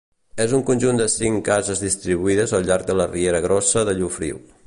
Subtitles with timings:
[0.43, 4.43] És un conjunt de cinc cases distribuïdes al llarg de la riera grossa de Llofriu.